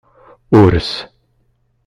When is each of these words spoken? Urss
Urss 0.61 0.89